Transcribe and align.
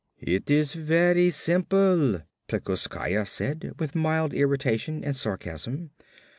"It 0.23 0.49
is 0.49 0.73
very 0.73 1.29
simple," 1.29 2.23
Plekoskaya 2.47 3.23
said 3.27 3.73
with 3.77 3.93
mild 3.93 4.33
irritation 4.33 5.03
and 5.03 5.15
sarcasm. 5.15 5.91